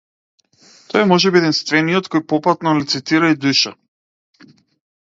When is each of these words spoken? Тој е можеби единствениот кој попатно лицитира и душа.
Тој 0.93 1.01
е 1.05 1.09
можеби 1.11 1.39
единствениот 1.41 2.09
кој 2.17 2.27
попатно 2.35 2.75
лицитира 2.81 3.31
и 3.37 3.39
душа. 3.47 3.79